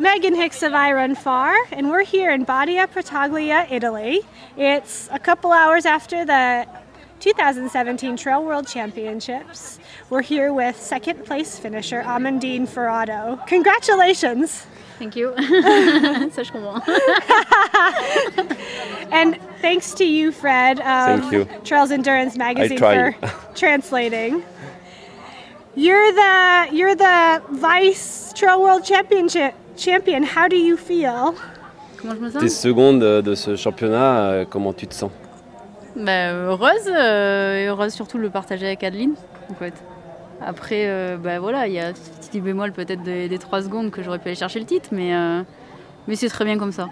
[0.00, 4.20] Megan Hicks of I Run Far, and we're here in Badia Protaglia, Italy.
[4.56, 6.68] It's a couple hours after the
[7.18, 9.80] 2017 Trail World Championships.
[10.08, 13.44] We're here with second place finisher Amandine Ferrado.
[13.48, 14.66] Congratulations!
[15.00, 15.34] Thank you.
[15.36, 16.82] Ça, je comprends.
[19.12, 20.84] And thanks to you, Fred, of
[21.20, 21.44] Thank you.
[21.64, 23.16] Trails Endurance Magazine for
[23.56, 24.44] translating.
[25.74, 30.22] You're the you're the vice Trail World Championship champion.
[30.24, 31.32] How do you feel?
[32.00, 35.10] Comment je me T'es sens seconde de ce championnat, euh, comment tu te sens?
[35.96, 39.14] Bah, Heureuse, euh, et heureuse surtout de le partager avec Adeline,
[39.50, 39.74] en fait.
[40.40, 43.90] Après, euh, bah, voilà, il y a ce petit bémol peut-être des, des 3 secondes
[43.90, 45.42] que j'aurais pu aller chercher le titre, mais, euh,
[46.06, 46.88] mais c'est très bien comme ça.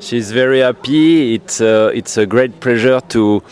[0.00, 1.34] She's very happy.
[1.34, 3.42] It's uh, it's a great pleasure to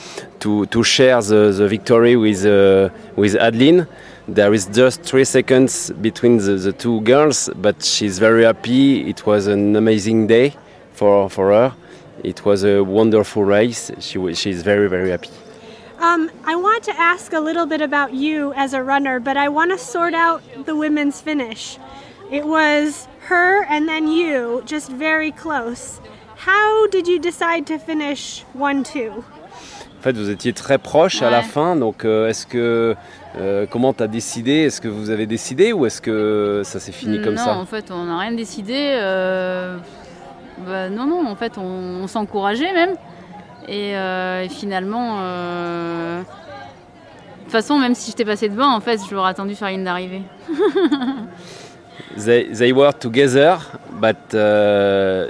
[0.47, 3.87] to to share the, the victory with uh, with Adeline.
[4.29, 9.09] There is just three seconds between the, the two girls, but she's very happy.
[9.11, 10.55] It was an amazing day
[10.93, 11.75] for for her.
[12.23, 13.91] It was a wonderful race.
[13.99, 15.31] She she's very very happy.
[15.99, 19.49] Um, I want to ask a little bit about you as a runner, but I
[19.49, 21.79] want to sort out the women's finish.
[22.31, 26.01] It was her and then you, just very close.
[26.37, 29.25] How did you decide to finish 1 2?
[30.07, 31.75] Fait, vous étiez très proche à la fin.
[31.75, 32.95] Donc, euh, est-ce que
[33.37, 34.53] euh, comment t'as décidé?
[34.53, 37.67] Est-ce que vous avez décidé ou est-ce que ça s'est fini comme non, ça en
[37.67, 38.77] fait, on n'a rien décidé.
[39.01, 39.77] euh,
[40.65, 42.95] bah, non, non, en fait, on, on s'encourageait même.
[43.67, 49.01] Et, euh, et finalement, euh, de toute façon, même si j'étais passé devant, en fait,
[49.11, 50.23] j'aurais attendu faire une d'arrivée.
[52.17, 53.59] They, they were together,
[54.01, 55.27] but uh,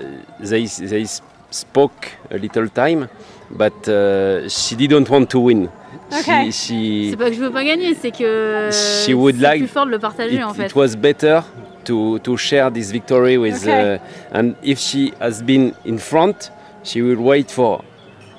[0.46, 1.06] they, they
[1.50, 3.08] spoke a little time,
[3.50, 5.68] but uh, she didn't want to win.
[6.12, 6.50] Okay.
[6.50, 9.68] She, she, C'est pas que je veux pas gagner, c'est que She would like- plus
[9.68, 10.66] fort de le partager it, en fait.
[10.66, 11.42] it was better
[11.84, 13.94] to, to share this victory with, Okay.
[13.94, 13.98] uh,
[14.38, 16.50] and if she has been in front,
[16.84, 17.82] she will wait for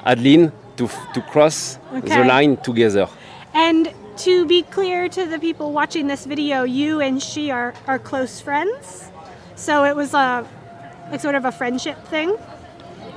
[0.06, 2.16] Adeline to, to cross Okay.
[2.18, 3.08] the line together.
[3.54, 8.00] And to be clear to the people watching this video, you and she are, are
[8.00, 9.12] close friends.
[9.56, 10.46] So it was a,
[11.12, 12.36] like sort of a friendship thing.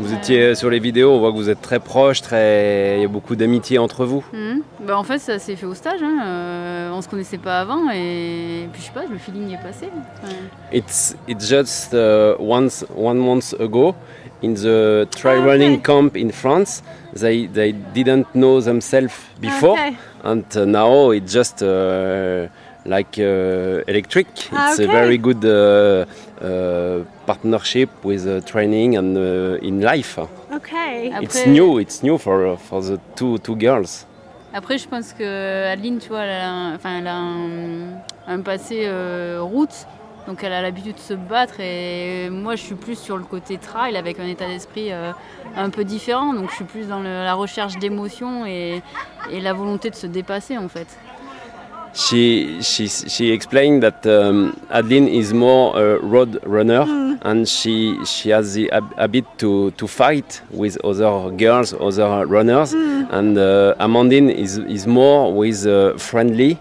[0.00, 2.96] Vous étiez sur les vidéos, on voit que vous êtes très proches, très...
[2.98, 4.24] il y a beaucoup d'amitié entre vous.
[4.32, 4.62] Mhm.
[4.86, 6.00] Bah, en fait, ça s'est fait au stage.
[6.02, 6.22] Hein.
[6.24, 9.88] euh, on se connaissait pas avant et puis je sais pas, le feeling est passé.
[10.22, 10.32] Enfin,
[10.72, 13.94] It's it's just uh, once one month ago
[14.42, 15.46] in the trail Ah, okay.
[15.46, 16.82] running camp in France.
[17.14, 19.96] They they didn't know themselves before, Okay.
[20.24, 22.48] and uh, now it's just uh,
[22.86, 24.26] like uh, electric.
[24.52, 24.88] Ah, It's okay.
[24.88, 26.04] a very good uh,
[26.42, 30.18] uh, partnership with uh, training and uh, in life.
[30.54, 31.10] Okay.
[31.12, 31.78] Après- It's new.
[31.78, 34.06] It's new for for the two two girls.
[34.52, 37.92] Après, je pense que Adeline, tu vois, elle a, un- enfin, elle a un,
[38.26, 39.86] un passé euh, route,
[40.26, 41.60] donc elle a l'habitude de se battre.
[41.60, 45.12] Et moi, je suis plus sur le côté trail avec un état d'esprit euh,
[45.56, 46.34] un peu différent.
[46.34, 48.82] Donc, je suis plus dans le- la recherche d'émotions et,
[49.30, 50.88] et la volonté de se dépasser, en fait.
[51.92, 58.30] She she she explained that um, Adeline is more a road runner, and she she
[58.30, 64.30] has the hab- habit to to fight with other girls, other runners, and uh, Amandine
[64.32, 66.58] is is more with uh, friendly,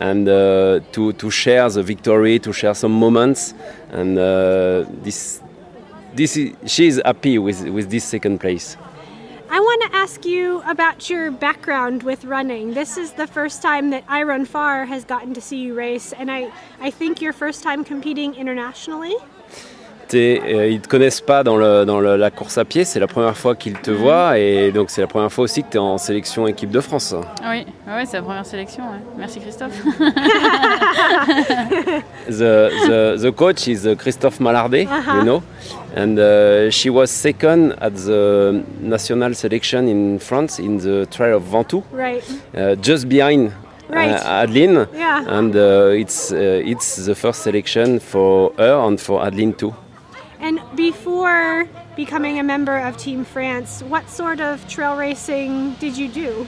[0.00, 3.54] and uh, to to share the victory, to share some moments,
[3.92, 5.40] and uh, this
[6.14, 8.76] this is, she is happy with with this second place.
[9.48, 12.74] I want to ask you about your background with running.
[12.74, 16.12] This is the first time that I Run Far has gotten to see you race,
[16.12, 19.14] and I, I think your first time competing internationally.
[20.08, 23.00] T'es- euh, ils te connaissent pas dans, le, dans le- la course à pied, c'est
[23.00, 25.76] la première fois qu'ils te voient et donc c'est la première fois aussi que tu
[25.78, 27.12] es en sélection équipe de France.
[27.42, 28.84] Ah oui, ouais, c'est la première sélection.
[28.84, 29.00] ouais.
[29.18, 29.72] Merci Christophe.
[32.28, 35.18] The, the, the coach is Christophe Malardet, Uh-huh.
[35.18, 35.42] you know,
[35.96, 41.44] and uh, she was second at the national selection in France in the Trail of
[41.44, 42.22] Ventoux, Right.
[42.56, 43.52] uh, just behind
[43.92, 44.42] uh.
[44.42, 44.86] Adeline.
[44.94, 45.24] Yeah.
[45.28, 49.72] And uh, it's, uh, it's the first selection for her and for Adeline too.
[50.42, 51.66] And before
[51.96, 56.46] becoming a member of Team France, what sort of trail racing did you do?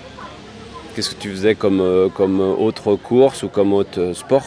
[0.95, 4.45] Qu'est-ce que tu faisais comme, euh, comme autre course ou comme autre sport?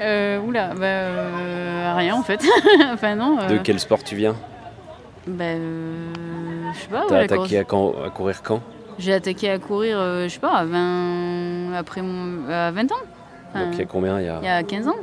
[0.00, 2.40] Euh, oula, bah, euh, rien en fait.
[2.92, 3.38] enfin non.
[3.40, 4.34] euh, De quel sport tu viens?
[5.26, 6.12] Bah, euh,
[6.74, 7.04] je sais pas.
[7.08, 8.60] T'as ouais, attaqué à, quand- à courir quand?
[8.98, 12.94] J'ai attaqué à courir, euh, je sais pas, à 20, après mon, à 20 ans.
[13.50, 14.20] Enfin, Donc il y a combien?
[14.20, 14.38] Il y a...
[14.42, 14.96] il y a 15 ans.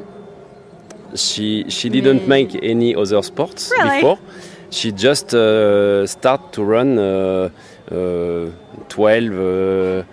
[1.16, 3.98] She, she didn't Mais- make any other sports Really?
[4.02, 4.18] before.
[4.72, 7.50] She just uh, start to run uh,
[7.92, 8.50] uh,
[8.90, 10.04] 12, uh,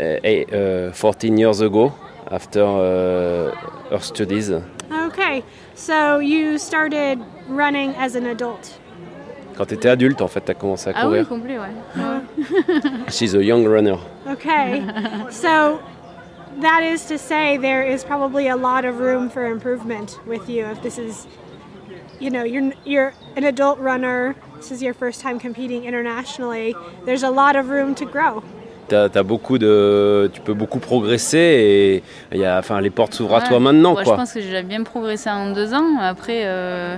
[0.00, 1.92] eight, uh, 14 years ago
[2.30, 3.54] after uh,
[3.90, 4.50] her studies.
[4.90, 5.42] Okay.
[5.74, 7.18] So you started
[7.48, 8.78] running as an adult.
[9.56, 11.28] Quand tu étais adulte, en fait, tu as commencé à Ah oui, courir.
[11.28, 11.58] complet.
[11.58, 13.10] Ouais.
[13.10, 13.98] She's a young runner.
[14.28, 14.82] Okay.
[15.30, 15.78] so
[16.60, 20.64] that is to say there is probably a lot of room for improvement with you
[20.66, 21.26] if this is
[22.18, 24.34] you know, you're you're an adult runner.
[24.56, 26.74] This is your first time competing internationally.
[27.04, 28.42] There's a lot of room to grow.
[28.88, 33.14] T'as, t'as beaucoup de, tu peux beaucoup progresser et il y a, enfin, les portes
[33.14, 33.48] s'ouvrent à Ouais.
[33.48, 34.14] toi maintenant, Ouais, quoi.
[34.14, 35.98] Je pense que j'ai bien progressé en deux ans.
[36.00, 36.96] Après, euh,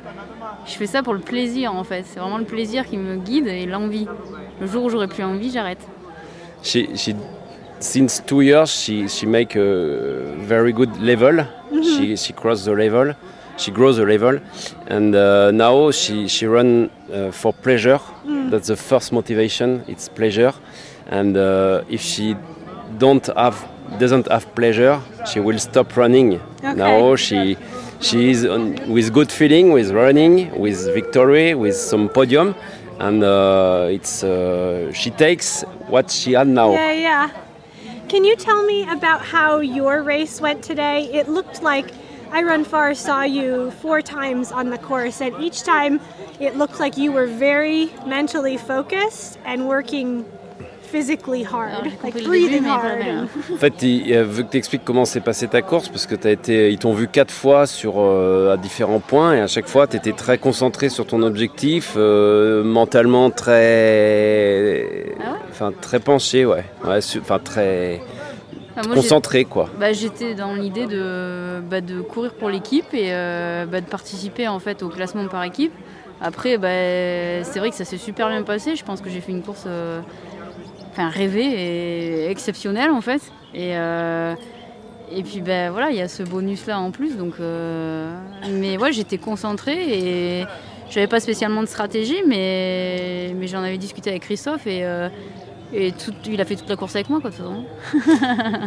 [0.66, 2.04] je fais ça pour le plaisir en fait.
[2.06, 4.06] C'est vraiment le plaisir qui me guide et l'envie.
[4.60, 5.80] Le jour où j'aurai plus envie, j'arrête.
[7.80, 11.46] Since two years, she, she make a very good level.
[11.70, 13.14] She, she cross the level.
[13.56, 14.38] She grows the level,
[14.86, 17.98] and uh, now she, she run uh, for pleasure.
[18.24, 19.82] That's the first motivation.
[19.88, 20.52] It's pleasure,
[21.08, 22.36] and uh, if she
[22.98, 26.34] don't have doesn't have pleasure, she will stop running.
[26.34, 26.74] Okay.
[26.74, 27.56] Now she
[28.00, 32.54] she is on, with good feeling, with running, with victory, with some podium,
[33.00, 36.70] and uh, it's uh, she takes what she had now.
[36.72, 37.30] Yeah, yeah.
[38.08, 41.12] Can you tell me about how your race went today?
[41.12, 41.92] It looked like
[42.30, 46.00] I Run Far saw you four times on the course, and each time
[46.40, 50.24] it looked like you were very mentally focused and working
[50.92, 52.84] physically hard, j'ai like breathing début, hard.
[53.02, 56.14] and- En fait, il veut que tu expliques comment s'est passée ta course, parce que
[56.14, 59.68] t'as été, ils t'ont vu quatre fois sur, euh, à différents points, et à chaque
[59.68, 66.00] fois, tu étais très concentré sur ton objectif, euh, mentalement très, Ah ouais enfin, très
[66.00, 66.64] penché, ouais.
[66.82, 68.00] Enfin, très
[68.76, 69.68] Enfin, moi, j'ai- concentré, quoi.
[69.78, 74.46] bah, j'étais dans l'idée de, bah, de courir pour l'équipe et euh, bah, de participer
[74.48, 75.72] en fait au classement par équipe.
[76.20, 76.68] Après, bah,
[77.44, 78.74] c'est vrai que ça s'est super bien passé.
[78.76, 80.00] Je pense que j'ai fait une course euh,
[81.06, 83.22] rêvée et exceptionnelle en fait.
[83.54, 84.34] Et, euh,
[85.12, 87.16] et puis ben voilà, il y a ce bonus là en plus.
[87.16, 88.12] Donc, euh,
[88.50, 90.46] mais ouais, j'étais concentrée et
[90.90, 95.08] j'avais pas spécialement de stratégie, mais, mais j'en avais discuté avec Christophe et, euh,
[95.74, 97.64] et tout- il a fait toute la course avec moi quoi, de toute façon.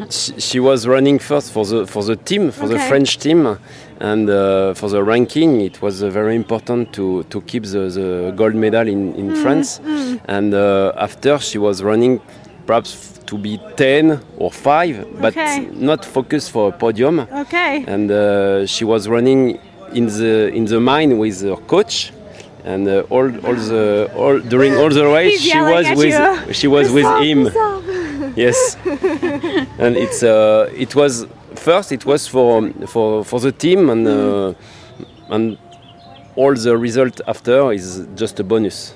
[0.09, 2.77] She, she was running first for the for the team, for the.
[2.77, 3.57] French team,
[3.99, 8.33] and uh, for the ranking, it was uh, very important to to keep the, the
[8.35, 9.79] gold medal in in France.
[10.27, 12.19] And uh, after, she was running,
[12.65, 15.67] perhaps to be 10 or 5, but Okay.
[15.79, 17.19] not focused for a podium.
[17.33, 17.85] Okay.
[17.87, 19.57] And uh, she was running
[19.93, 22.11] in the in the mine with her coach.
[22.63, 26.53] And uh, all, all the all during all the race, she was with you.
[26.53, 27.49] she was with him.
[28.35, 28.77] Yes,
[29.77, 31.25] and it's uh, it was
[31.55, 34.53] first it was for for for the team and uh,
[35.29, 35.57] and
[36.35, 38.93] all the result after is just a bonus.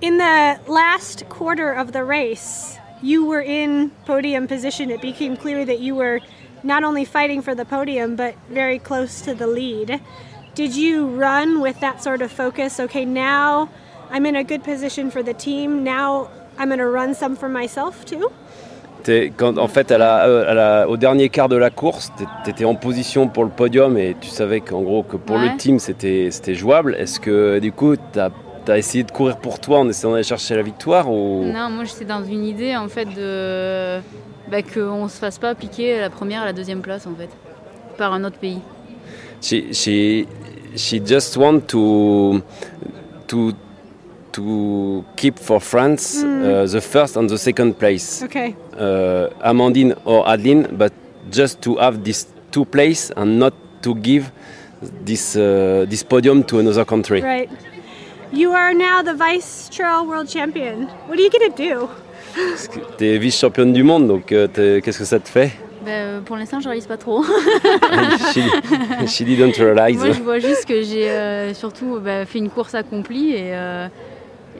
[0.00, 4.90] In the last quarter of the race, you were in podium position.
[4.90, 6.20] It became clear that you were
[6.62, 10.00] not only fighting for the podium, but very close to the lead.
[10.54, 12.78] Did you run with that sort of focus?
[12.78, 13.68] Okay, now
[14.10, 15.82] I'm in a good position for the team.
[15.82, 16.28] Now
[16.58, 18.28] I'm going to run some for myself too.
[19.36, 22.12] Quand, en fait, à la- euh, à la- au dernier quart de la course,
[22.44, 25.48] tu étais en position pour le podium et tu savais qu'en gros que pour Ouais.
[25.50, 26.94] le team c'était jouable.
[26.96, 30.54] Est-ce que du coup tu as, essayé de courir pour toi en essayant d'aller chercher
[30.54, 31.42] la victoire ou?
[31.44, 33.98] Non, moi j'étais dans une idée en fait de
[34.48, 37.30] bah, qu'on se fasse pas piquer la première et la deuxième place en fait
[37.98, 38.60] par un autre pays.
[40.76, 42.42] She, just want to
[43.28, 43.52] to
[44.32, 48.22] to keep for France uh, the first and the second place.
[48.22, 48.56] Okay.
[48.76, 50.92] uh, Amandine or Adeline, but
[51.30, 54.30] just to have these two place and not to give
[55.04, 57.20] this uh, this podium to another country.
[57.20, 57.50] Right.
[58.32, 60.88] You are now the vice trail world champion.
[61.06, 61.88] What are you going to do?
[62.96, 65.52] T'es vice-championne du monde, donc euh, qu'est-ce que ça te fait
[65.84, 67.24] Bah, euh, pour l'instant, je réalise pas trop.
[67.24, 68.38] she,
[69.08, 69.96] she didn't realize.
[69.96, 73.88] moi, je vois juste que j'ai euh, surtout bah, fait une course accomplie et, euh,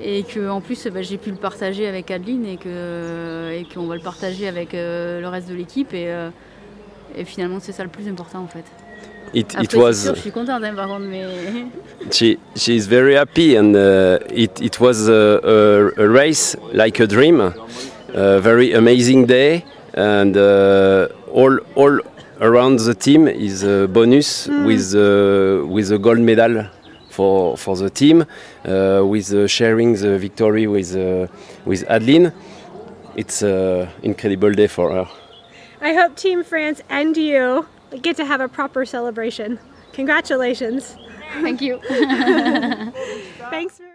[0.03, 3.87] et que en plus, bah, j'ai pu le partager avec Adeline et que et qu'on
[3.87, 6.31] va le partager avec euh, le reste de l'équipe et, euh,
[7.17, 8.65] et finalement, c'est ça le plus important en fait.
[9.35, 9.93] It, Après, it was.
[9.95, 11.23] sûr, je suis contente hein, par contre, mais
[12.11, 17.01] she she is very happy and uh, it it was a, a, a race like
[17.01, 17.41] a dream
[18.15, 19.65] a very amazing day
[19.95, 22.01] and uh, all all
[22.41, 26.67] around the team is a bonus with uh, with a gold medal
[27.11, 31.27] for for the team uh, with uh, sharing the victory with uh,
[31.65, 32.33] with Adeline
[33.17, 35.09] it's an incredible day for her
[35.83, 37.67] I hope Team France and you
[38.01, 39.59] get to have a proper celebration.
[39.93, 40.97] Congratulations.
[41.41, 41.79] thank you.
[43.51, 43.79] Thanks.
[43.79, 43.92] For-